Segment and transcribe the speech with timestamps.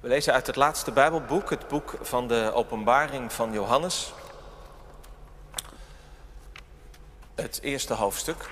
[0.00, 4.12] We lezen uit het laatste Bijbelboek, het boek van de Openbaring van Johannes.
[7.34, 8.50] Het eerste hoofdstuk,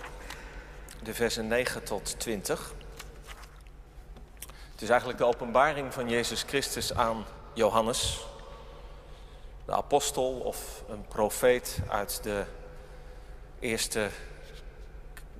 [1.03, 2.75] de versen 9 tot 20.
[4.73, 7.25] Het is eigenlijk de openbaring van Jezus Christus aan
[7.55, 8.27] Johannes,
[9.65, 12.45] de apostel of een profeet uit de
[13.59, 14.09] eerste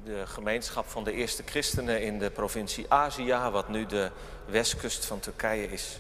[0.07, 4.11] de gemeenschap van de eerste christenen in de provincie Azië, wat nu de
[4.45, 5.99] westkust van Turkije is.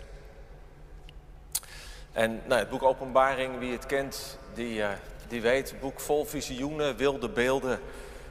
[2.12, 4.88] En nou, het boek Openbaring, wie het kent, die, uh,
[5.28, 7.80] die weet, boek vol visioenen, wilde beelden.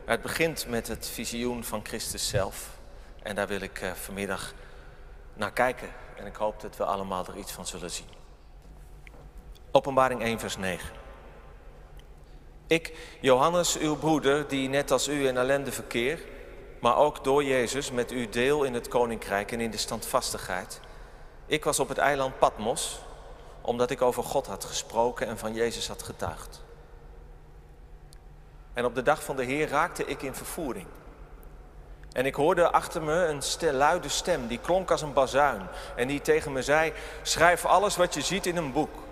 [0.06, 2.70] Het begint met het visioen van Christus zelf.
[3.24, 4.54] En daar wil ik uh, vanmiddag
[5.34, 5.90] naar kijken.
[6.16, 8.10] En ik hoop dat we allemaal er iets van zullen zien.
[9.72, 11.05] Openbaring 1, vers 9.
[12.68, 16.20] Ik, Johannes, uw broeder, die net als u in ellende verkeer,
[16.80, 20.80] maar ook door Jezus met u deel in het koninkrijk en in de standvastigheid.
[21.46, 23.00] Ik was op het eiland Patmos,
[23.62, 26.64] omdat ik over God had gesproken en van Jezus had getuigd.
[28.74, 30.88] En op de dag van de Heer raakte ik in vervoering.
[32.12, 35.62] En ik hoorde achter me een luide stem, die klonk als een bazuin.
[35.96, 39.05] En die tegen me zei, schrijf alles wat je ziet in een boek.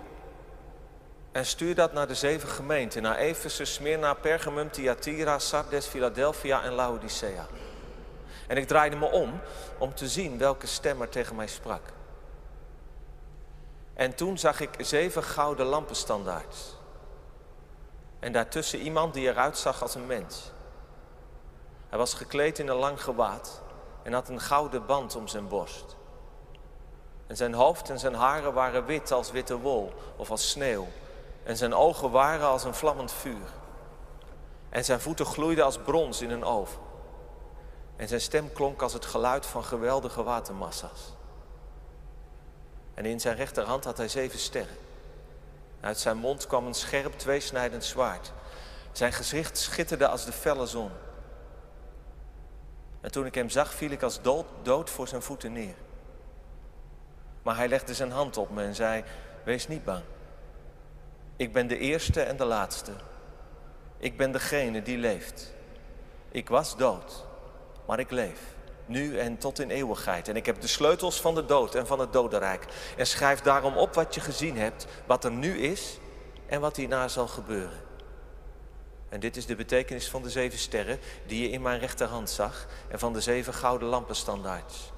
[1.34, 6.72] En stuur dat naar de zeven gemeenten, naar Ephesus, Smyrna, Pergamum, Thyatira, Sardes, Philadelphia en
[6.72, 7.46] Laodicea.
[8.46, 9.40] En ik draaide me om
[9.78, 11.82] om te zien welke stem er tegen mij sprak.
[13.94, 16.76] En toen zag ik zeven gouden lampenstandaards.
[18.18, 20.52] En daartussen iemand die eruit zag als een mens.
[21.88, 23.62] Hij was gekleed in een lang gewaad
[24.02, 25.96] en had een gouden band om zijn borst.
[27.26, 30.86] En zijn hoofd en zijn haren waren wit als witte wol of als sneeuw.
[31.44, 33.48] En zijn ogen waren als een vlammend vuur.
[34.68, 36.80] En zijn voeten gloeiden als brons in een oven.
[37.96, 41.12] En zijn stem klonk als het geluid van geweldige watermassa's.
[42.94, 44.76] En in zijn rechterhand had hij zeven sterren.
[45.80, 48.32] Uit zijn mond kwam een scherp tweesnijdend zwaard.
[48.92, 50.90] Zijn gezicht schitterde als de felle zon.
[53.00, 55.74] En toen ik hem zag, viel ik als dood, dood voor zijn voeten neer.
[57.42, 59.04] Maar hij legde zijn hand op me en zei:
[59.44, 60.02] Wees niet bang.
[61.36, 62.92] Ik ben de eerste en de laatste.
[63.98, 65.52] Ik ben degene die leeft.
[66.30, 67.24] Ik was dood,
[67.86, 68.40] maar ik leef.
[68.86, 70.28] Nu en tot in eeuwigheid.
[70.28, 72.64] En ik heb de sleutels van de dood en van het dodenrijk.
[72.96, 75.98] En schrijf daarom op wat je gezien hebt, wat er nu is
[76.46, 77.82] en wat hierna zal gebeuren.
[79.08, 82.66] En dit is de betekenis van de zeven sterren die je in mijn rechterhand zag
[82.88, 84.92] en van de zeven gouden lampenstandaards.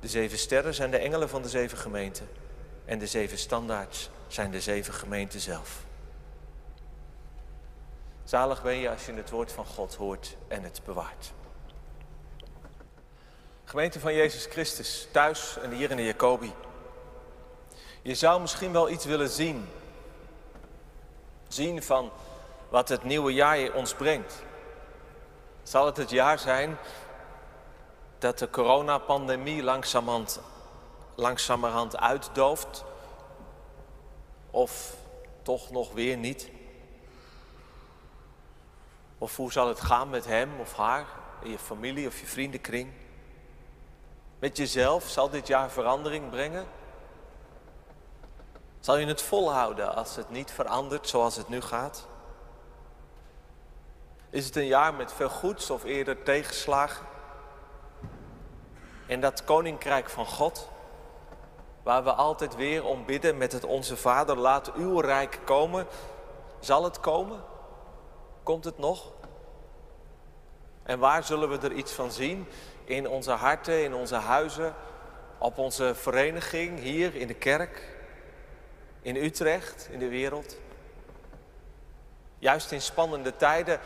[0.00, 2.28] De zeven sterren zijn de engelen van de zeven gemeenten
[2.88, 5.84] en de zeven standaards zijn de zeven gemeenten zelf.
[8.24, 11.32] Zalig ben je als je het woord van God hoort en het bewaart.
[13.64, 16.52] Gemeente van Jezus Christus, thuis en hier in de Jacobi.
[18.02, 19.68] Je zou misschien wel iets willen zien.
[21.48, 22.10] Zien van
[22.68, 24.42] wat het nieuwe jaar ons brengt.
[25.62, 26.78] Zal het het jaar zijn
[28.18, 30.40] dat de coronapandemie langzamerhand,
[31.18, 32.84] langzamerhand uitdooft?
[34.50, 34.96] Of
[35.42, 36.50] toch nog weer niet?
[39.18, 41.06] Of hoe zal het gaan met hem of haar,
[41.42, 42.92] in je familie of je vriendenkring?
[44.38, 46.66] Met jezelf zal dit jaar verandering brengen?
[48.80, 52.06] Zal je het volhouden als het niet verandert zoals het nu gaat?
[54.30, 57.06] Is het een jaar met veel goeds of eerder tegenslagen?
[59.06, 60.68] En dat koninkrijk van God,
[61.88, 65.86] waar we altijd weer om bidden met het Onze Vader, laat uw rijk komen.
[66.60, 67.40] Zal het komen?
[68.42, 69.12] Komt het nog?
[70.82, 72.46] En waar zullen we er iets van zien?
[72.84, 74.74] In onze harten, in onze huizen,
[75.38, 77.96] op onze vereniging, hier in de kerk,
[79.02, 80.56] in Utrecht, in de wereld.
[82.38, 83.80] Juist in spannende tijden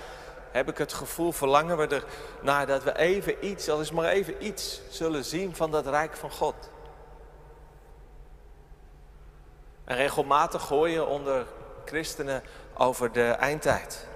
[0.51, 2.05] heb ik het gevoel, verlangen we er
[2.41, 6.17] naar dat we even iets, al is maar even iets, zullen zien van dat rijk
[6.17, 6.71] van God.
[9.85, 11.47] En regelmatig hoor je onder
[11.85, 12.43] christenen
[12.75, 14.07] over de eindtijd.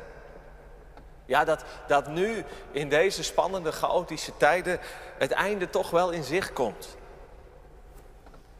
[1.25, 4.81] Ja, dat, dat nu in deze spannende, chaotische tijden
[5.19, 6.97] het einde toch wel in zicht komt.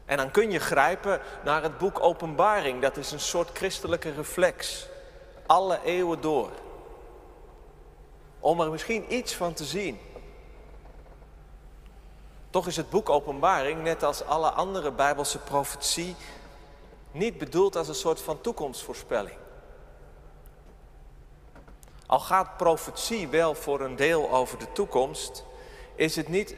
[0.05, 2.81] En dan kun je grijpen naar het boek Openbaring.
[2.81, 4.87] Dat is een soort christelijke reflex.
[5.45, 6.49] Alle eeuwen door.
[8.39, 9.99] Om er misschien iets van te zien.
[12.49, 16.15] Toch is het boek Openbaring, net als alle andere Bijbelse profetie,
[17.11, 19.37] niet bedoeld als een soort van toekomstvoorspelling.
[22.05, 25.43] Al gaat profetie wel voor een deel over de toekomst,
[25.95, 26.55] is het niet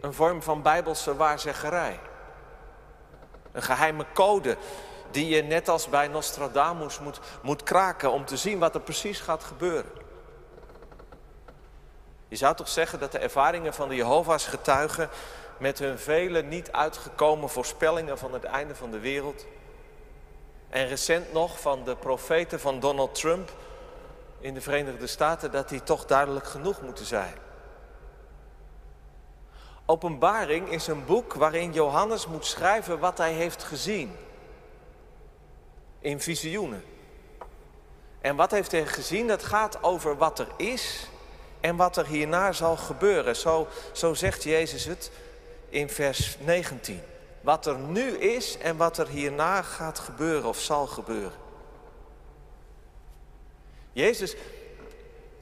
[0.00, 2.00] een vorm van bijbelse waarzeggerij.
[3.52, 4.56] Een geheime code
[5.10, 9.20] die je net als bij Nostradamus moet, moet kraken om te zien wat er precies
[9.20, 9.90] gaat gebeuren.
[12.28, 15.08] Je zou toch zeggen dat de ervaringen van de Jehovah's getuigen
[15.58, 19.46] met hun vele niet uitgekomen voorspellingen van het einde van de wereld
[20.74, 23.52] en recent nog van de profeten van Donald Trump
[24.40, 27.34] in de Verenigde Staten dat die toch duidelijk genoeg moeten zijn.
[29.86, 34.16] Openbaring is een boek waarin Johannes moet schrijven wat hij heeft gezien.
[36.00, 36.84] In visioenen.
[38.20, 39.26] En wat heeft hij gezien?
[39.26, 41.08] Dat gaat over wat er is
[41.60, 43.36] en wat er hierna zal gebeuren.
[43.36, 45.10] Zo, zo zegt Jezus het
[45.68, 47.02] in vers 19.
[47.44, 51.38] Wat er nu is en wat er hierna gaat gebeuren of zal gebeuren.
[53.92, 54.36] Jezus,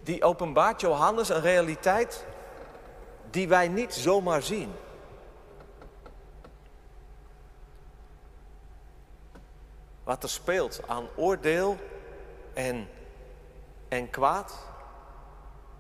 [0.03, 2.25] die openbaart Johannes een realiteit
[3.31, 4.73] die wij niet zomaar zien.
[10.05, 11.77] Wat er speelt aan oordeel
[12.53, 12.89] en,
[13.89, 14.55] en kwaad,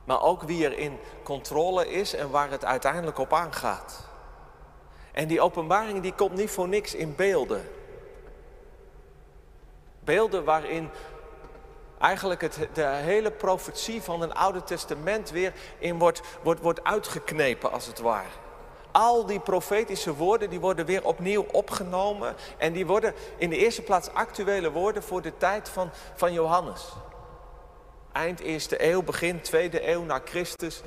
[0.04, 4.10] maar ook wie er in controle is en waar het uiteindelijk op aangaat.
[5.12, 7.68] En die openbaring die komt niet voor niks in beelden.
[10.00, 10.90] Beelden waarin
[11.98, 17.72] eigenlijk het, de hele profetie van het Oude Testament weer in wordt, wordt, wordt uitgeknepen
[17.72, 18.28] als het ware.
[18.92, 23.82] Al die profetische woorden die worden weer opnieuw opgenomen en die worden in de eerste
[23.82, 26.88] plaats actuele woorden voor de tijd van, van Johannes.
[28.12, 30.82] Eind eerste eeuw, begin tweede eeuw na Christus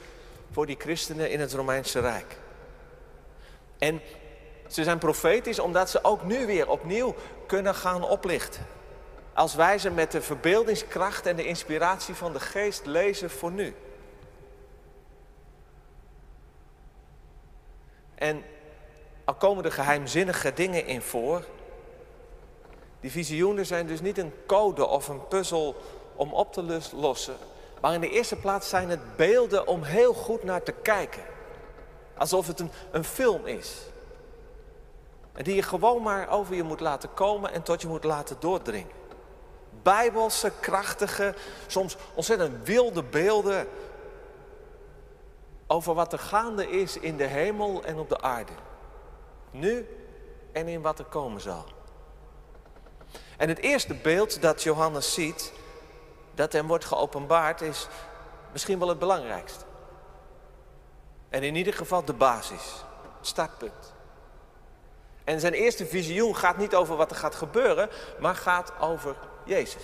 [0.51, 2.37] voor die christenen in het Romeinse Rijk.
[3.85, 4.01] En
[4.67, 7.15] ze zijn profetisch omdat ze ook nu weer opnieuw
[7.45, 8.67] kunnen gaan oplichten.
[9.33, 13.75] Als wij ze met de verbeeldingskracht en de inspiratie van de geest lezen voor nu.
[18.15, 18.43] En
[19.25, 21.45] al komen er geheimzinnige dingen in voor.
[22.99, 25.75] Die visioenen zijn dus niet een code of een puzzel
[26.15, 27.35] om op te lossen.
[27.81, 31.34] Maar in de eerste plaats zijn het beelden om heel goed naar te kijken.
[32.17, 33.81] Alsof het een, film is.
[35.33, 38.35] En die je gewoon maar over je moet laten komen en tot je moet laten
[38.39, 38.91] doordringen.
[39.81, 41.35] Bijbelse, krachtige,
[41.67, 43.67] soms ontzettend wilde beelden
[45.67, 48.51] over wat er gaande is in de hemel en op de aarde.
[49.51, 49.87] Nu
[50.51, 51.65] en in wat er komen zal.
[53.37, 55.53] En het eerste beeld dat Johannes ziet,
[56.33, 57.87] dat hem wordt geopenbaard, is
[58.51, 59.65] misschien wel het belangrijkste.
[61.35, 62.83] En in ieder geval de basis,
[63.17, 63.93] het startpunt.
[65.23, 67.89] En zijn eerste visioen gaat niet over wat er gaat gebeuren,
[68.19, 69.83] maar gaat over Jezus.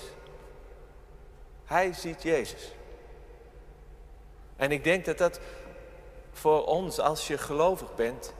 [1.65, 2.71] Hij ziet Jezus.
[4.56, 5.39] En ik denk dat dat
[6.31, 8.33] voor ons, als je gelovig bent,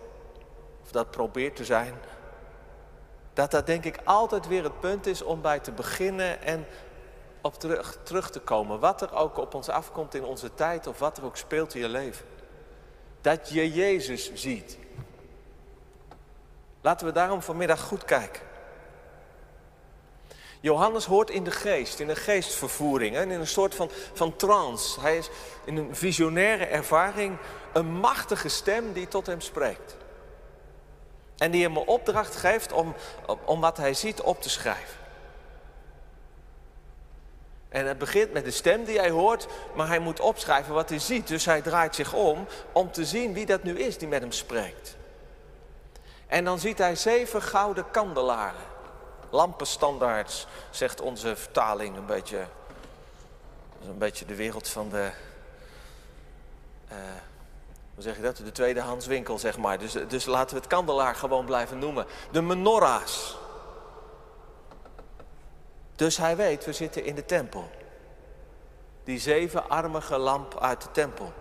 [0.84, 1.94] of dat probeert te zijn,
[3.34, 6.66] dat dat denk ik altijd weer het punt is om bij te beginnen en
[7.42, 8.80] op terug, terug te komen.
[8.80, 11.82] Wat er ook op ons afkomt in onze tijd of wat er ook speelt in
[11.82, 12.26] je leven.
[13.22, 14.78] Dat je Jezus ziet.
[16.82, 18.42] Laten we daarom vanmiddag goed kijken.
[20.60, 25.00] Johannes hoort in de geest, in een geestvervoering, in een soort van, van trance.
[25.00, 25.30] Hij is
[25.66, 27.38] in een visionaire ervaring
[27.74, 29.98] een machtige stem die tot hem spreekt.
[31.38, 32.96] En die hem een opdracht geeft om,
[33.46, 35.01] om wat hij ziet op te schrijven.
[37.72, 41.00] En het begint met de stem die hij hoort, maar hij moet opschrijven wat hij
[41.00, 41.28] ziet.
[41.28, 44.32] Dus hij draait zich om om te zien wie dat nu is die met hem
[44.32, 44.96] spreekt.
[46.28, 48.62] En dan ziet hij zeven gouden kandelaren.
[49.30, 52.38] Lampenstandaards, zegt onze vertaling een beetje.
[52.38, 55.12] Dat is een beetje de wereld van de.
[56.92, 56.98] Uh,
[57.94, 58.38] hoe zeg je dat?
[58.38, 59.80] De tweedehandswinkel, zeg maar.
[59.80, 62.06] Dus, dus laten we het kandelaar gewoon blijven noemen.
[62.32, 63.38] De menorahs.
[66.02, 67.70] Dus hij weet, we zitten in de tempel.
[69.04, 71.34] Die zevenarmige lamp uit de tempel.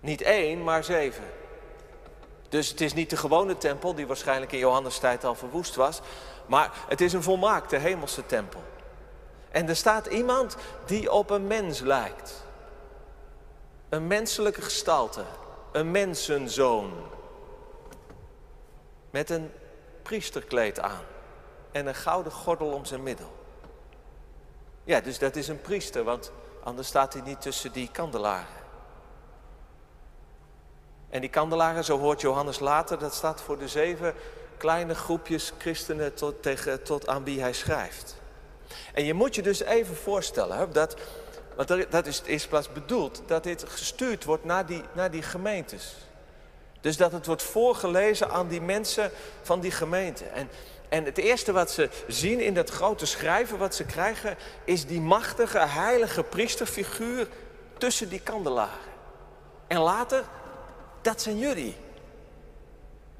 [0.00, 1.24] Niet één, maar zeven.
[2.48, 6.00] Dus het is niet de gewone tempel, die waarschijnlijk in Johannes tijd al verwoest was,
[6.46, 8.62] maar het is een volmaakte hemelse tempel.
[9.50, 12.44] En er staat iemand die op een mens lijkt.
[13.88, 15.24] Een menselijke gestalte,
[15.72, 16.92] een mensenzoon.
[19.10, 19.52] Met een
[20.02, 21.14] priesterkleed aan
[21.76, 23.34] en een gouden gordel om zijn middel.
[24.84, 28.64] Ja, dus dat is een priester, want anders staat hij niet tussen die kandelaren.
[31.10, 34.14] En die kandelaren, zo hoort Johannes later, dat staat voor de zeven
[34.56, 38.16] kleine groepjes christenen tot, tegen, tot aan wie hij schrijft.
[38.94, 40.96] En je moet je dus even voorstellen, dat,
[41.56, 45.22] want dat is in eerste plaats bedoeld, dat dit gestuurd wordt naar die, naar die
[45.22, 45.96] gemeentes.
[46.80, 49.10] Dus dat het wordt voorgelezen aan die mensen
[49.42, 50.24] van die gemeente.
[50.24, 50.48] En,
[50.88, 55.00] en het eerste wat ze zien in dat grote schrijven wat ze krijgen, is die
[55.00, 57.28] machtige, heilige priesterfiguur
[57.78, 58.94] tussen die kandelaren.
[59.66, 60.24] En later,
[61.02, 61.76] dat zijn jullie.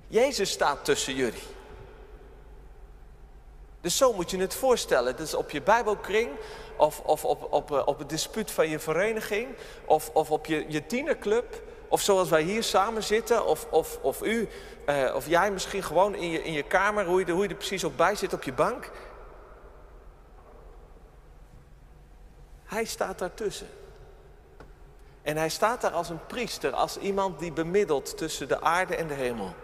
[0.09, 1.55] Jezus staat tussen jullie.
[3.81, 5.17] Dus zo moet je het voorstellen.
[5.17, 6.31] Dus op je Bijbelkring,
[6.77, 9.49] of, of op, op, op het dispuut van je vereniging,
[9.85, 14.23] of, of op je, je tienerclub, of zoals wij hier samen zitten, of, of, of
[14.23, 14.49] u,
[14.85, 17.55] eh, of jij misschien gewoon in je, in je kamer, hoe je, hoe je er
[17.55, 18.91] precies op bij zit op je bank.
[22.65, 23.69] Hij staat daartussen.
[25.23, 29.07] En hij staat daar als een priester, als iemand die bemiddelt tussen de aarde en
[29.07, 29.55] de hemel.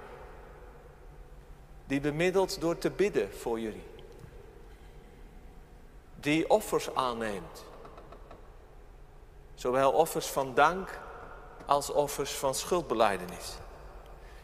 [1.87, 3.87] Die bemiddelt door te bidden voor jullie.
[6.21, 7.65] Die offers aanneemt.
[9.55, 11.01] Zowel offers van dank
[11.73, 13.57] als offers van schuldbeleidenis.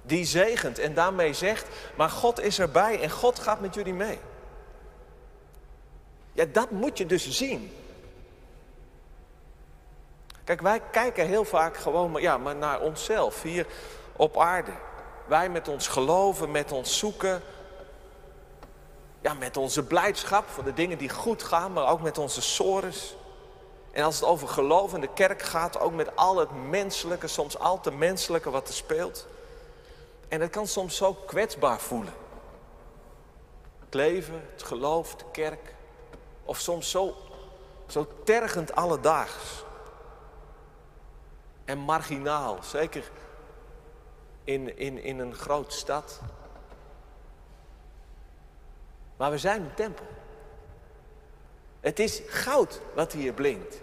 [0.02, 1.66] Die zegent en daarmee zegt,
[1.96, 4.18] maar God is erbij en God gaat met jullie mee.
[6.32, 7.72] Ja, dat moet je dus zien.
[10.44, 13.66] Kijk, wij kijken heel vaak gewoon maar, ja, maar naar onszelf hier
[14.16, 14.72] op aarde.
[15.26, 17.42] Wij met ons geloven, met ons zoeken.
[19.20, 23.16] Ja, met onze blijdschap voor de dingen die goed gaan, maar ook met onze sores.
[23.90, 27.58] En als het over geloof in de kerk gaat, ook met al het menselijke, soms
[27.58, 29.26] al te menselijke wat er speelt.
[30.28, 32.14] En het kan soms zo kwetsbaar voelen.
[33.84, 35.74] Het leven, het geloof, de kerk.
[36.44, 37.14] Of soms zo,
[37.86, 39.64] zo tergend alledaags.
[41.64, 43.10] En marginaal, zeker
[44.44, 46.20] in, in, in een grote stad.
[49.16, 50.06] Maar we zijn een tempel.
[51.80, 53.76] Het is goud wat hier blinkt.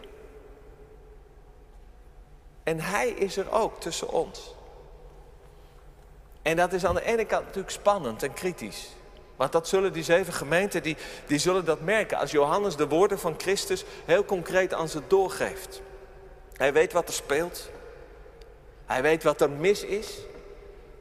[2.64, 4.56] En Hij is er ook tussen ons.
[6.42, 8.90] En dat is aan de ene kant natuurlijk spannend en kritisch.
[9.36, 10.98] Want dat zullen die zeven gemeenten, die,
[11.28, 15.82] die zullen dat merken als Johannes de woorden van Christus heel concreet aan ze doorgeeft.
[16.54, 17.70] Hij weet wat er speelt.
[18.86, 20.18] Hij weet wat er mis is.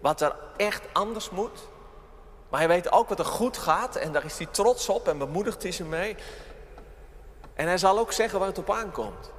[0.00, 1.58] Wat er echt anders moet.
[2.48, 5.18] Maar hij weet ook wat er goed gaat en daar is hij trots op en
[5.18, 6.16] bemoedigt hij ze mee.
[7.54, 9.30] En hij zal ook zeggen waar het op aankomt.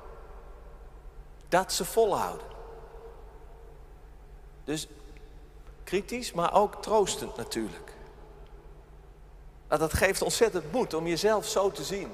[1.50, 2.48] Dat ze volhouden.
[4.64, 4.88] Dus
[5.84, 7.94] kritisch, maar ook troostend natuurlijk.
[9.68, 12.12] Maar dat geeft ontzettend moed om jezelf zo te zien.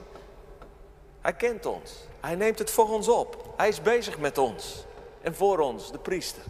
[1.21, 1.91] Hij kent ons.
[2.19, 3.53] Hij neemt het voor ons op.
[3.57, 4.85] Hij is bezig met ons.
[5.21, 6.43] En voor ons, de priester.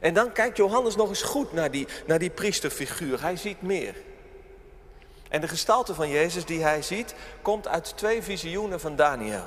[0.00, 3.20] En dan kijkt Johannes nog eens goed naar die, naar die priesterfiguur.
[3.22, 3.94] Hij ziet meer.
[5.34, 9.44] En de gestalte van Jezus die hij ziet, komt uit twee visioenen van Daniel.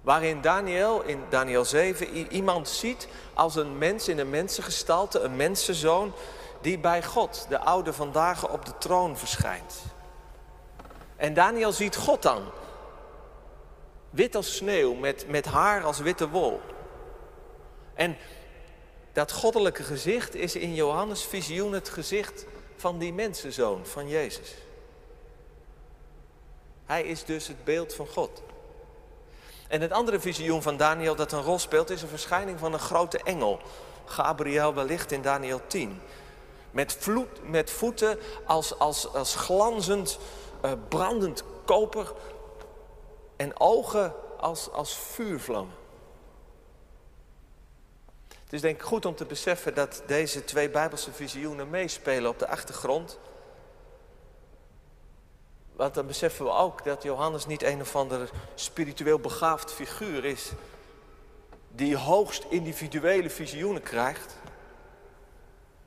[0.00, 6.12] Waarin Daniel in Daniel 7 iemand ziet als een mens in een mensengestalte, een mensenzoon,
[6.60, 9.74] die bij God, de oude vandaag, op de troon verschijnt.
[11.16, 12.42] En Daniel ziet God dan,
[14.10, 16.60] wit als sneeuw, met, met haar als witte wol.
[17.94, 18.16] En
[19.12, 22.46] dat goddelijke gezicht is in Johannes' visioen het gezicht
[22.82, 24.54] van die mensenzoon, van Jezus.
[26.84, 28.42] Hij is dus het beeld van God.
[29.68, 32.78] En het andere visioen van Daniel dat een rol speelt is een verschijning van een
[32.78, 33.60] grote engel.
[34.04, 36.00] Gabriel wellicht in Daniel 10.
[36.70, 40.18] Met, vloed, met voeten als, als, als glanzend,
[40.64, 42.12] uh, brandend koper
[43.36, 45.81] en ogen als, als vuurvlammen.
[48.52, 52.38] Het is denk ik goed om te beseffen dat deze twee Bijbelse visioenen meespelen op
[52.38, 53.18] de achtergrond.
[55.72, 60.50] Want dan beseffen we ook dat Johannes niet een of ander spiritueel begaafd figuur is.
[61.68, 64.36] Die hoogst individuele visioenen krijgt.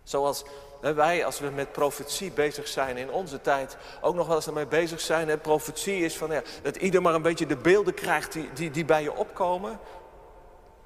[0.04, 0.44] Zoals
[0.82, 4.68] wij, als we met profetie bezig zijn in onze tijd, ook nog wel eens ermee
[4.68, 5.28] bezig zijn.
[5.28, 5.38] Hè?
[5.38, 8.86] Profetie is van ja, dat ieder maar een beetje de beelden krijgt die, die, die
[8.86, 9.80] bij je opkomen.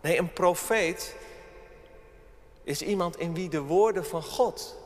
[0.01, 1.15] Nee, een profeet
[2.69, 4.77] is iemand in wie de woorden van God.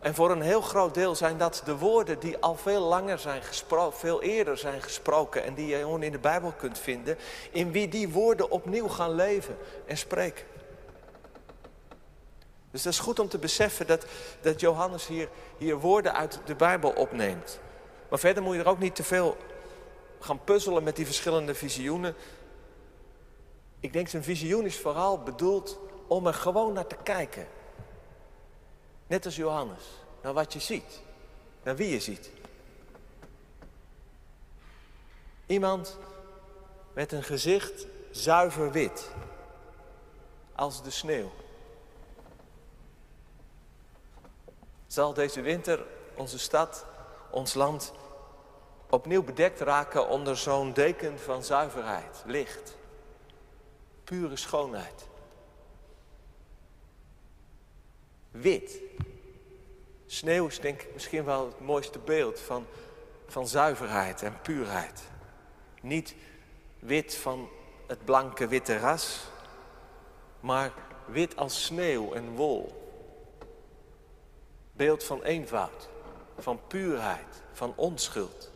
[0.00, 3.42] En voor een heel groot deel zijn dat de woorden die al veel langer zijn
[3.42, 7.18] gesproken, veel eerder zijn gesproken en die je gewoon in de Bijbel kunt vinden,
[7.50, 9.56] in wie die woorden opnieuw gaan leven
[9.86, 10.44] en spreken.
[12.70, 14.04] Dus dat is goed om te beseffen dat,
[14.40, 15.28] dat Johannes hier,
[15.58, 17.58] hier woorden uit de Bijbel opneemt.
[18.08, 19.36] Maar verder moet je er ook niet te veel
[20.20, 22.14] gaan puzzelen met die verschillende visioenen.
[23.80, 27.46] Ik denk zijn visioen is vooral bedoeld om er gewoon naar te kijken.
[29.06, 29.84] Net als Johannes,
[30.22, 31.02] naar wat je ziet,
[31.62, 32.30] naar wie je ziet.
[35.46, 35.98] Iemand
[36.92, 39.10] met een gezicht zuiver wit.
[40.54, 41.30] als de sneeuw.
[44.86, 46.84] Zal deze winter onze stad,
[47.30, 47.92] ons land
[48.90, 52.76] opnieuw bedekt raken onder zo'n deken van zuiverheid, licht,
[54.04, 55.08] pure schoonheid.
[58.32, 58.80] Wit.
[60.06, 62.66] Sneeuw is denk ik misschien wel het mooiste beeld van,
[63.26, 65.02] van zuiverheid en puurheid.
[65.80, 66.14] Niet
[66.78, 67.48] wit van
[67.86, 69.24] het blanke witte ras,
[70.40, 70.72] maar
[71.06, 72.80] wit als sneeuw en wol.
[74.72, 75.88] Beeld van eenvoud,
[76.38, 78.50] van puurheid, van onschuld.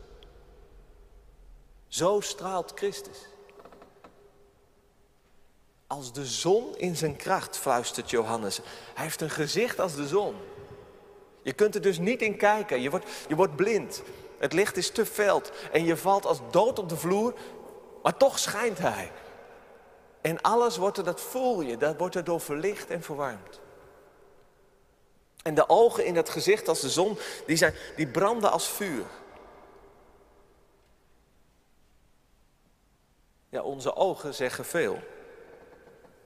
[1.87, 3.25] Zo straalt Christus.
[5.87, 8.59] Als de zon in zijn kracht, fluistert Johannes.
[8.93, 10.35] Hij heeft een gezicht als de zon.
[11.41, 12.81] Je kunt er dus niet in kijken.
[12.81, 14.01] Je wordt, je wordt blind.
[14.37, 15.41] Het licht is te fel
[15.71, 17.33] en je valt als dood op de vloer,
[18.03, 19.11] maar toch schijnt hij.
[20.21, 23.59] En alles wordt er, dat voel je, dat wordt er door verlicht en verwarmd.
[25.43, 29.05] En de ogen in dat gezicht als de zon, die, zijn, die branden als vuur.
[33.49, 34.99] Ja, onze ogen zeggen veel.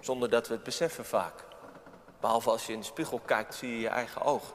[0.02, 1.46] Zonder dat we het beseffen vaak.
[2.20, 4.54] Behalve als je in de spiegel kijkt, zie je je eigen oog.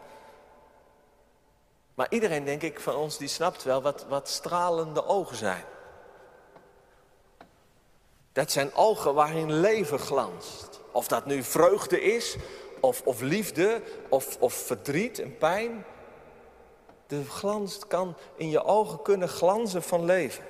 [1.95, 5.65] Maar iedereen, denk ik, van ons die snapt wel wat, wat stralende ogen zijn.
[8.33, 10.81] Dat zijn ogen waarin leven glanst.
[10.93, 12.37] Of dat nu vreugde is,
[12.81, 15.85] of, of liefde, of, of verdriet en pijn.
[17.07, 20.45] De glans kan in je ogen kunnen glanzen van leven.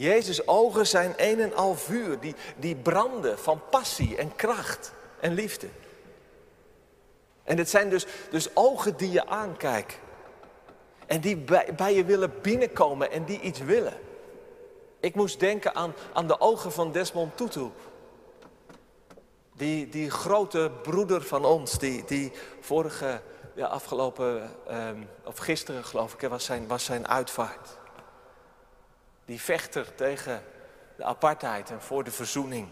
[0.00, 5.34] Jezus' ogen zijn een en al vuur, die, die branden van passie en kracht en
[5.34, 5.68] liefde.
[7.42, 9.98] En het zijn dus, dus ogen die je aankijken.
[11.06, 13.94] En die bij, bij je willen binnenkomen en die iets willen.
[15.00, 17.70] Ik moest denken aan, aan de ogen van Desmond Tutu.
[19.52, 23.20] Die, die grote broeder van ons, die, die vorige,
[23.54, 27.78] ja, afgelopen, um, of gisteren geloof ik, was zijn, was zijn uitvaart.
[29.30, 30.42] Die vechter tegen
[30.96, 32.68] de apartheid en voor de verzoening.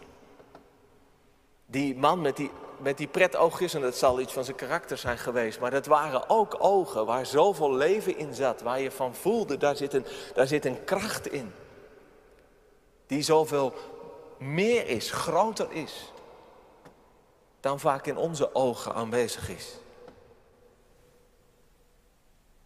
[1.67, 5.19] Die man met die, met die pretoogjes, en dat zal iets van zijn karakter zijn
[5.19, 9.57] geweest, maar dat waren ook ogen waar zoveel leven in zat, waar je van voelde,
[9.57, 11.53] daar zit een, daar zit een kracht in.
[13.07, 13.75] Die zoveel
[14.39, 16.13] meer is, groter is,
[17.61, 19.79] dan vaak in onze ogen aanwezig is.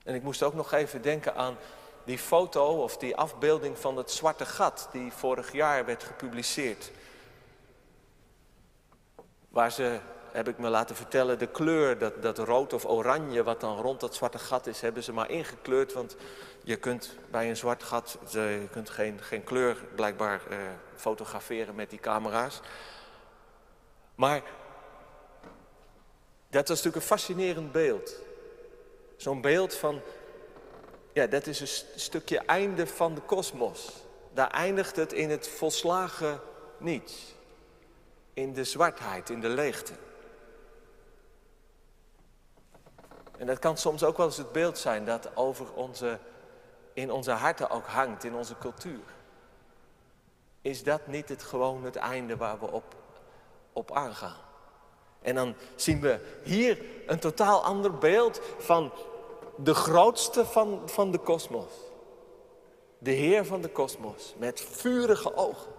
[0.04, 1.56] En ik moest ook nog even denken aan
[2.04, 6.90] die foto of die afbeelding van het zwarte gat die vorig jaar werd gepubliceerd.
[9.48, 9.98] Waar ze,
[10.32, 14.00] heb ik me laten vertellen, de kleur, dat, dat rood of oranje wat dan rond
[14.00, 15.92] dat zwarte gat is, hebben ze maar ingekleurd.
[15.92, 16.16] Want
[16.62, 20.58] je kunt bij een zwart gat, je kunt geen, geen kleur blijkbaar eh,
[20.96, 22.60] fotograferen met die camera's.
[24.14, 24.42] Maar
[26.48, 28.20] dat was natuurlijk een fascinerend beeld.
[29.16, 30.00] Zo'n beeld van
[31.12, 33.92] ja, dat is een stukje einde van de kosmos.
[34.32, 36.40] Daar eindigt het in het volslagen
[36.78, 37.34] niets.
[38.34, 39.92] In de zwartheid, in de leegte.
[43.38, 46.18] En dat kan soms ook wel eens het beeld zijn dat over onze,
[46.92, 49.02] in onze harten ook hangt, in onze cultuur.
[50.60, 52.94] Is dat niet het gewoon het einde waar we op,
[53.72, 54.36] op aangaan?
[55.22, 58.92] En dan zien we hier een totaal ander beeld van
[59.56, 61.70] de grootste van, van de kosmos.
[62.98, 65.72] De Heer van de kosmos, met vurige ogen.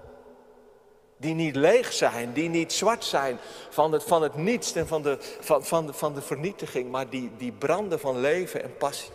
[1.18, 5.02] Die niet leeg zijn, die niet zwart zijn van het, van het niets en van
[5.02, 9.12] de, van, van, van de vernietiging, maar die, die branden van leven en passie.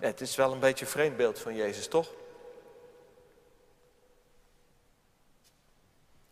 [0.00, 2.08] het is wel een beetje een vreemd beeld van Jezus, toch?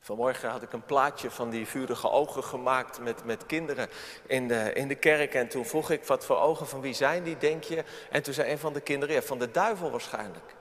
[0.08, 3.88] Vanmorgen had ik een plaatje van die vurige ogen gemaakt met, met kinderen
[4.26, 5.34] in de, in de kerk.
[5.34, 7.84] En toen vroeg ik, wat voor ogen van wie zijn die, denk je?
[8.10, 10.56] En toen zei een van de kinderen, ja, van de duivel waarschijnlijk.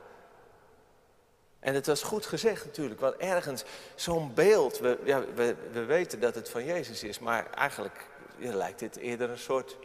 [1.60, 3.64] En het was goed gezegd natuurlijk, want ergens
[3.96, 8.08] zo'n beeld, we, ja, we, we weten dat het van Jezus is, maar eigenlijk
[8.38, 9.78] lijkt dit eerder een soort,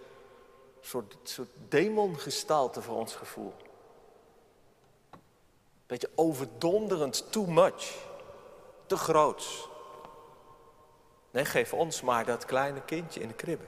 [0.81, 3.53] soort, soort demongestalte voor ons gevoel.
[5.87, 8.11] Beetje overdonderend, too much
[8.87, 9.69] te groots.
[11.31, 13.65] Nee, geef ons maar dat kleine kindje in de kribbe.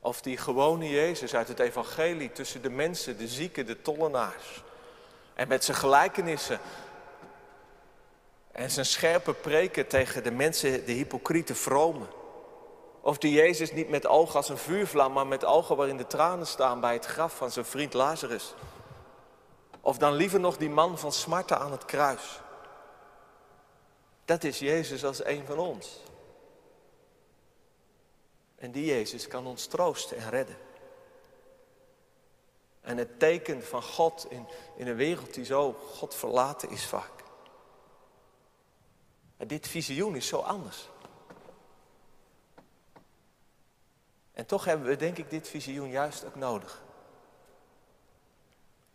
[0.00, 4.62] Of die gewone Jezus uit het evangelie tussen de mensen, de zieken, de tollenaars.
[5.34, 6.60] En met zijn gelijkenissen
[8.52, 12.08] en zijn scherpe preken tegen de mensen, de hypocriete vromen.
[13.00, 16.46] Of die Jezus niet met ogen als een vuurvlam, maar met ogen waarin de tranen
[16.46, 18.54] staan bij het graf van zijn vriend Lazarus.
[19.80, 22.40] Of dan liever nog die man van smarten aan het kruis.
[24.26, 26.00] Dat is Jezus als een van ons.
[28.56, 30.56] En die Jezus kan ons troosten en redden.
[32.80, 37.24] En het teken van God in, in een wereld die zo God verlaten is vaak.
[39.36, 40.88] En dit visioen is zo anders.
[44.32, 46.82] En toch hebben we denk ik dit visioen juist ook nodig.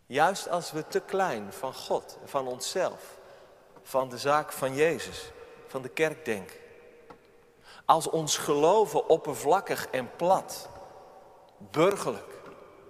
[0.05, 3.19] Juist als we te klein van God, van onszelf,
[3.83, 5.31] van de zaak van Jezus,
[5.67, 6.55] van de kerk denken.
[7.85, 10.69] Als ons geloven oppervlakkig en plat,
[11.57, 12.31] burgerlijk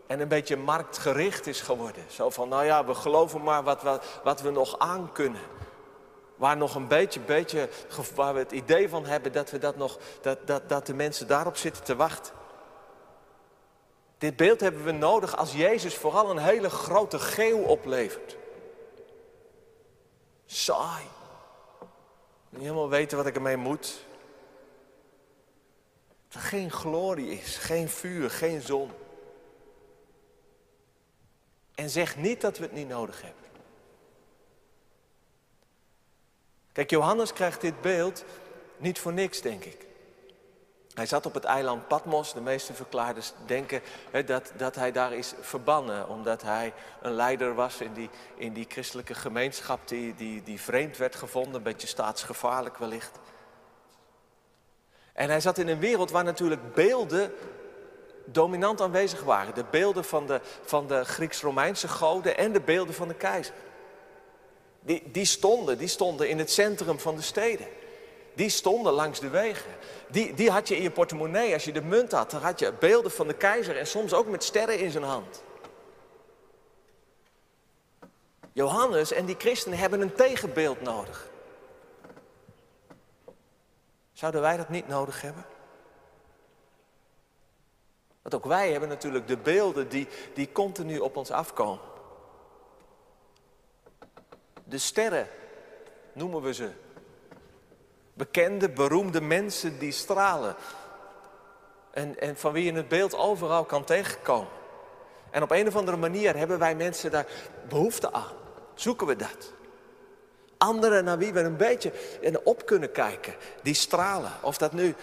[0.08, 2.04] en een beetje marktgericht is geworden.
[2.10, 5.42] Zo van, nou ja, we geloven maar wat, wat, wat we nog aan kunnen.
[6.36, 7.70] Waar nog een beetje, beetje,
[8.16, 11.28] waar we het idee van hebben dat, we dat, nog, dat, dat, dat de mensen
[11.28, 12.34] daarop zitten te wachten.
[14.18, 18.38] Dit beeld hebben we nodig als Jezus vooral een hele grote geeuw oplevert.
[20.54, 21.06] Saai.
[22.50, 24.06] Niet helemaal weten wat ik ermee moet.
[26.28, 28.92] Dat er geen glorie is, geen vuur, geen zon.
[31.76, 33.42] En zeg niet dat we het niet nodig hebben.
[36.72, 38.24] Kijk, Johannes krijgt dit beeld
[38.78, 39.86] niet voor niks, denk ik.
[40.94, 42.34] Hij zat op het eiland Patmos.
[42.34, 43.82] De meeste verklaarders denken
[44.26, 46.10] dat, dat hij daar is verbannen.
[46.10, 50.98] Omdat hij een leider was in die, in die christelijke gemeenschap die, die, die vreemd
[50.98, 51.56] werd gevonden.
[51.56, 53.20] Een beetje staatsgevaarlijk wellicht.
[55.14, 57.34] En hij zat in een wereld waar natuurlijk beelden
[58.26, 59.54] dominant aanwezig waren.
[59.54, 63.54] De beelden van de, van de Grieks-Romeinse goden en de beelden van de keizer.
[64.80, 67.68] Die, die, stonden, die stonden in het centrum van de steden.
[68.34, 69.72] Die stonden langs de wegen.
[70.10, 71.54] Die, die had je in je portemonnee.
[71.54, 74.28] Als je de munt had, dan had je beelden van de keizer en soms ook
[74.28, 75.44] met sterren in zijn hand.
[78.54, 81.30] Johannes en die christenen hebben een tegenbeeld nodig.
[84.14, 85.46] Zouden wij dat niet nodig hebben?
[88.22, 91.90] Want ook wij hebben natuurlijk de beelden die, die continu op ons afkomen.
[94.64, 95.28] De sterren
[96.14, 96.72] noemen we ze.
[98.22, 100.56] Bekende, beroemde mensen die stralen.
[101.92, 104.52] En, en van wie je het beeld overal kan tegenkomen.
[105.30, 107.26] En op een of andere manier hebben wij mensen daar
[107.70, 108.34] behoefte aan.
[108.74, 109.54] Zoeken we dat.
[110.58, 111.92] Anderen naar wie we een beetje
[112.44, 114.32] op kunnen kijken, die stralen.
[114.42, 114.96] Of dat nu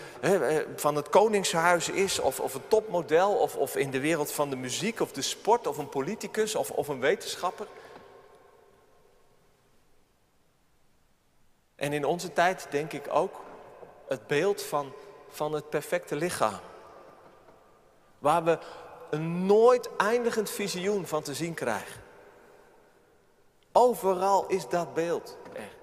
[0.76, 4.56] van het Koningshuis is, of, of een topmodel, of, of in de wereld van de
[4.56, 7.66] muziek, of de sport, of een politicus, of, of een wetenschapper.
[11.78, 13.40] En in onze tijd denk ik ook
[14.08, 14.92] het beeld van,
[15.28, 16.60] van het perfecte lichaam.
[18.18, 18.58] Waar we
[19.10, 22.02] een nooit eindigend visioen van te zien krijgen.
[23.72, 25.76] Overal is dat beeld er.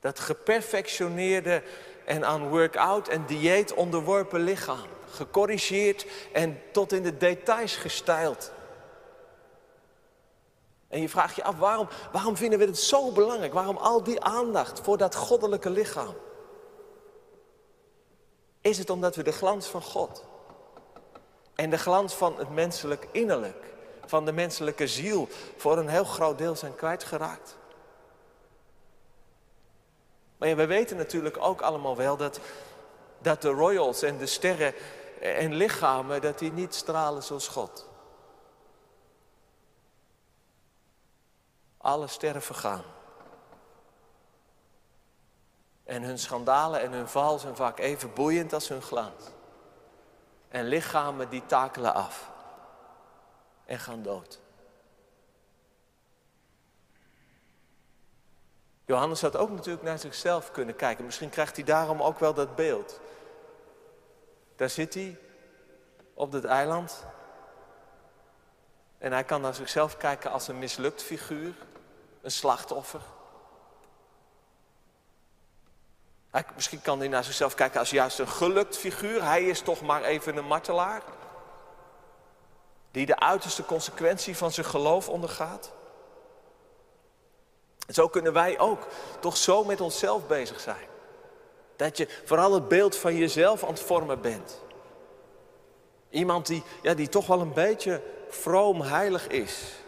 [0.00, 1.62] Dat geperfectioneerde
[2.04, 4.88] en aan workout en dieet onderworpen lichaam.
[5.10, 8.52] Gecorrigeerd en tot in de details gestyled.
[10.90, 13.52] En je vraagt je af, waarom, waarom vinden we het zo belangrijk?
[13.52, 16.14] Waarom al die aandacht voor dat goddelijke lichaam?
[18.60, 20.24] Is het omdat we de glans van God
[21.54, 23.64] en de glans van het menselijk innerlijk,
[24.06, 27.56] van de menselijke ziel, voor een heel groot deel zijn kwijtgeraakt?
[30.36, 32.40] Maar ja, we weten natuurlijk ook allemaal wel dat,
[33.18, 34.74] dat de royals en de sterren
[35.20, 37.89] en lichamen, dat die niet stralen zoals God.
[41.82, 42.82] Alle sterren vergaan.
[45.84, 49.24] En hun schandalen en hun val zijn vaak even boeiend als hun glans.
[50.48, 52.30] En lichamen die takelen af
[53.64, 54.40] en gaan dood.
[58.84, 61.04] Johannes had ook natuurlijk naar zichzelf kunnen kijken.
[61.04, 63.00] Misschien krijgt hij daarom ook wel dat beeld.
[64.56, 65.18] Daar zit hij
[66.14, 67.04] op dit eiland.
[69.00, 71.54] En hij kan naar zichzelf kijken als een mislukt figuur
[72.22, 73.00] een slachtoffer.
[76.30, 79.24] Hij, misschien kan hij naar zichzelf kijken als juist een gelukt figuur.
[79.24, 81.02] Hij is toch maar even een martelaar.
[82.90, 85.72] Die de uiterste consequentie van zijn geloof ondergaat.
[87.86, 88.86] En zo kunnen wij ook
[89.20, 90.88] toch zo met onszelf bezig zijn.
[91.76, 94.62] Dat je vooral het beeld van jezelf aan het vormen bent.
[96.10, 99.80] Iemand die, ja, die toch wel een beetje vroom heilig is.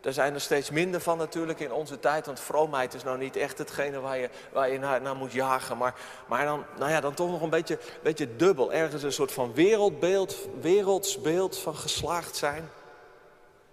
[0.00, 3.36] Daar zijn er steeds minder van natuurlijk in onze tijd, want vroomheid is nou niet
[3.36, 5.76] echt hetgene waar je, waar je naar, naar moet jagen.
[5.76, 5.94] Maar,
[6.28, 8.72] maar dan, nou ja, dan toch nog een beetje, beetje dubbel.
[8.72, 12.70] Ergens een soort van wereldbeeld, wereldsbeeld van geslaagd zijn.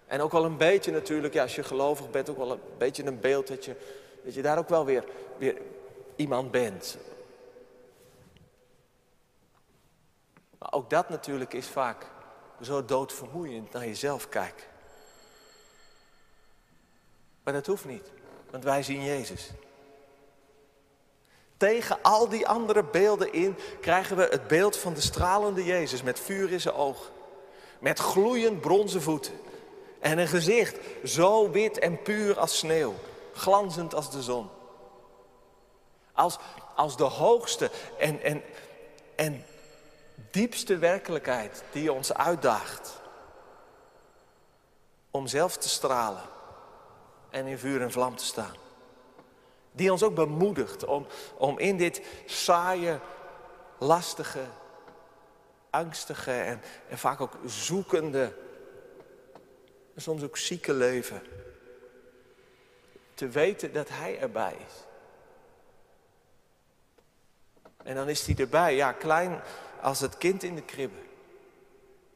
[0.07, 3.05] En ook wel een beetje natuurlijk, ja, als je gelovig bent, ook wel een beetje
[3.05, 3.75] een beeld dat je,
[4.23, 5.03] dat je daar ook wel weer,
[5.37, 5.57] weer
[6.15, 6.97] iemand bent.
[10.59, 12.05] Maar ook dat natuurlijk is vaak
[12.61, 14.65] zo doodvermoeiend naar jezelf kijken.
[17.43, 18.11] Maar dat hoeft niet,
[18.49, 19.51] want wij zien Jezus.
[21.57, 26.19] Tegen al die andere beelden in krijgen we het beeld van de stralende Jezus met
[26.19, 27.11] vuur in zijn ogen.
[27.79, 29.33] Met gloeiend bronzen voeten.
[29.99, 32.93] En een gezicht zo wit en puur als sneeuw.
[33.33, 34.49] Glanzend als de zon.
[36.13, 36.37] Als,
[36.75, 38.43] als de hoogste en, en,
[39.15, 39.45] en
[40.31, 43.01] diepste werkelijkheid die ons uitdaagt.
[45.11, 46.23] Om zelf te stralen
[47.29, 48.55] en in vuur en vlam te staan.
[49.71, 52.99] Die ons ook bemoedigt om, om in dit saaie,
[53.77, 54.45] lastige,
[55.69, 58.33] angstige en, en vaak ook zoekende,
[59.95, 61.21] en soms ook zieke leven,
[63.13, 64.73] te weten dat Hij erbij is.
[67.83, 69.41] En dan is Hij erbij, ja, klein
[69.81, 70.99] als het kind in de kribbe.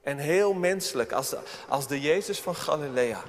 [0.01, 3.21] En heel menselijk als de, als de Jezus van Galilea.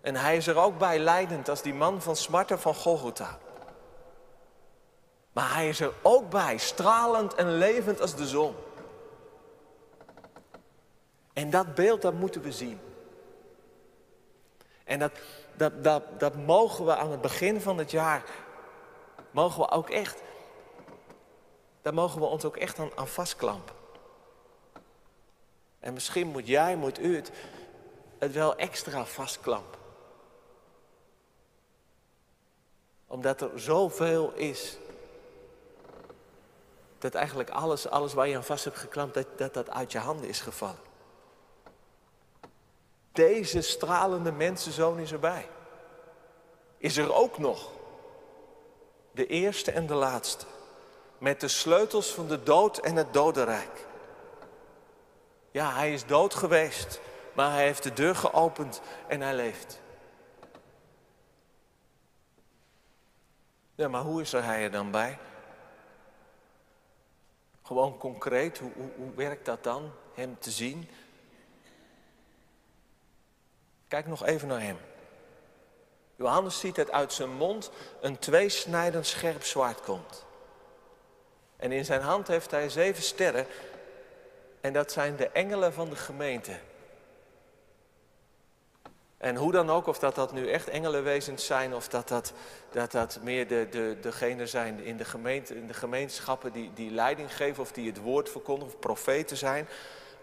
[0.00, 3.38] En hij is er ook bij leidend als die man van Smarta van Golgotha.
[5.32, 8.54] Maar hij is er ook bij, stralend en levend als de zon.
[11.32, 12.80] En dat beeld, dat moeten we zien.
[14.84, 15.12] En dat,
[15.56, 18.24] dat, dat, dat mogen we aan het begin van het jaar,
[19.30, 20.20] mogen we ook echt,
[21.82, 23.74] daar mogen we ons ook echt aan, vastklampen.
[25.78, 27.30] En misschien moet jij, moet u het,
[28.18, 29.80] het wel extra vastklampen.
[33.06, 34.78] Omdat er zoveel is.
[36.98, 39.98] Dat eigenlijk alles, alles waar je aan vast hebt geklampt, dat, dat dat uit je
[39.98, 40.90] handen is gevallen.
[43.12, 45.48] Deze stralende mensenzoon is erbij.
[46.78, 47.70] Is er ook nog.
[49.10, 50.46] De eerste en de laatste.
[51.22, 53.86] Met de sleutels van de dood en het dodenrijk.
[55.50, 57.00] Ja, hij is dood geweest,
[57.32, 59.80] maar hij heeft de deur geopend en hij leeft.
[63.74, 65.18] Ja, maar hoe is er hij er dan bij?
[67.62, 70.88] Gewoon concreet, hoe, hoe, hoe werkt dat dan, hem te zien?
[73.88, 74.78] Kijk nog even naar hem.
[76.16, 80.30] Johannes ziet dat uit zijn mond een tweesnijdend scherp zwaard komt.
[81.62, 83.46] En in zijn hand heeft hij zeven sterren.
[84.60, 86.52] En dat zijn de engelen van de gemeente.
[89.18, 92.32] En hoe dan ook, of dat dat nu echt engelenwezens zijn, of dat dat,
[92.70, 96.90] dat, dat meer de, de, degenen zijn in de, gemeente, in de gemeenschappen die, die
[96.90, 99.68] leiding geven, of die het woord verkondigen, of profeten zijn.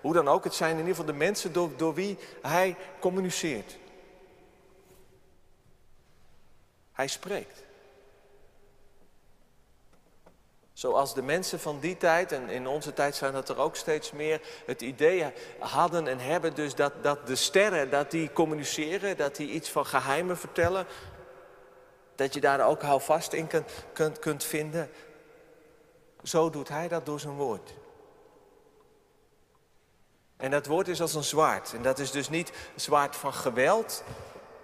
[0.02, 3.78] Hoe dan ook, het zijn in ieder geval de mensen door, door wie hij communiceert.
[6.91, 7.67] Hij spreekt.
[10.79, 14.11] Zoals de mensen van die tijd, en in onze tijd zijn dat er ook steeds
[14.11, 15.25] meer, het idee
[15.59, 19.85] hadden en hebben dus dat, dat de sterren, dat die communiceren, dat die iets van
[19.85, 20.85] geheimen vertellen.
[22.15, 24.91] Dat je daar ook houvast in kunt, kunt, kunt vinden.
[26.23, 27.73] Zo doet hij dat door zijn woord.
[30.37, 31.73] En dat woord is als een zwaard.
[31.73, 34.03] En dat is dus niet zwaard van geweld,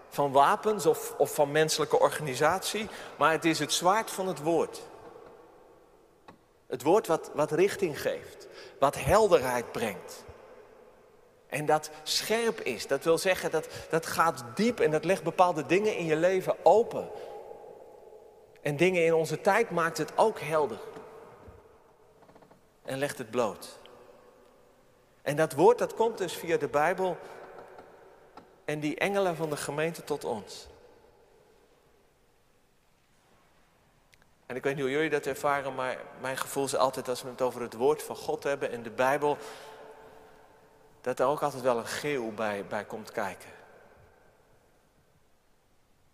[0.10, 4.82] van wapens of, of van menselijke organisatie, maar het is het zwaard van het woord.
[6.68, 8.48] Het woord wat, wat richting geeft,
[8.80, 10.24] wat helderheid brengt.
[11.48, 15.66] En dat scherp is, dat wil zeggen dat dat gaat diep en dat legt bepaalde
[15.66, 17.10] dingen in je leven open.
[18.62, 20.80] En dingen in onze tijd maakt het ook helder.
[22.84, 23.80] En legt het bloot.
[25.22, 27.18] En dat woord dat komt dus via de Bijbel
[28.66, 30.68] en die engelen van de gemeente tot ons.
[34.46, 37.30] En ik weet niet hoe jullie dat ervaren, maar mijn gevoel is altijd als we
[37.30, 39.38] het over het woord van God hebben en de Bijbel,
[41.02, 43.50] dat er ook altijd wel een geel bij, bij komt kijken.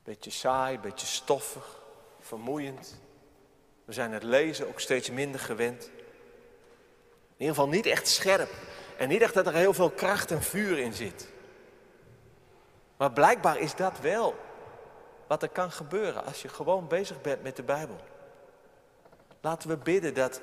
[0.03, 1.81] Beetje saai, beetje stoffig,
[2.19, 2.99] vermoeiend.
[3.85, 5.83] We zijn het lezen ook steeds minder gewend.
[5.83, 8.49] In ieder geval niet echt scherp.
[8.97, 11.29] En niet echt dat er heel veel kracht en vuur in zit.
[12.97, 14.35] Maar blijkbaar is dat wel
[15.27, 17.99] wat er kan gebeuren als je gewoon bezig bent met de Bijbel.
[19.41, 20.39] Laten we bidden dat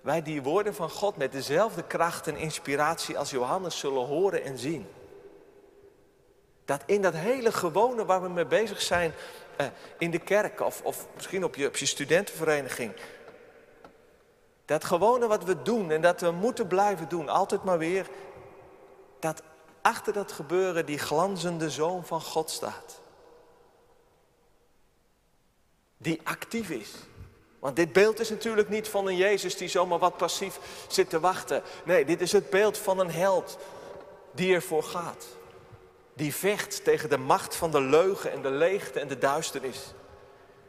[0.00, 4.58] wij die woorden van God met dezelfde kracht en inspiratie als Johannes zullen horen en
[4.58, 4.86] zien.
[6.64, 9.12] Dat in dat hele gewone waar we mee bezig zijn,
[9.56, 9.66] eh,
[9.98, 12.92] in de kerk of, of misschien op je, op je studentenvereniging.
[14.64, 18.08] Dat gewone wat we doen en dat we moeten blijven doen, altijd maar weer.
[19.18, 19.42] Dat
[19.82, 23.00] achter dat gebeuren die glanzende zoon van God staat.
[25.96, 26.90] Die actief is.
[27.58, 31.20] Want dit beeld is natuurlijk niet van een Jezus die zomaar wat passief zit te
[31.20, 31.62] wachten.
[31.84, 33.58] Nee, dit is het beeld van een held
[34.32, 35.26] die ervoor gaat.
[36.14, 39.92] Die vecht tegen de macht van de leugen en de leegte en de duisternis.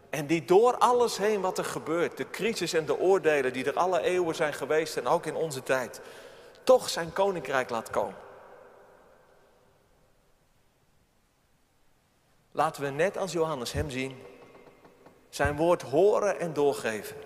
[0.09, 3.77] En die door alles heen wat er gebeurt, de crisis en de oordelen die er
[3.77, 6.01] alle eeuwen zijn geweest en ook in onze tijd,
[6.63, 8.15] toch zijn koninkrijk laat komen.
[12.51, 14.17] Laten we net als Johannes hem zien,
[15.29, 17.17] zijn woord horen en doorgeven.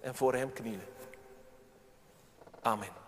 [0.00, 0.86] En voor hem knielen.
[2.62, 3.07] Amen.